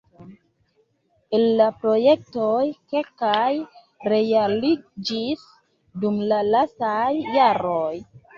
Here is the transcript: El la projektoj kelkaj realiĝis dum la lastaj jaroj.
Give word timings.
El 1.39 1.43
la 1.59 1.67
projektoj 1.83 2.63
kelkaj 2.93 3.51
realiĝis 4.13 5.45
dum 6.07 6.19
la 6.33 6.41
lastaj 6.51 7.05
jaroj. 7.39 7.95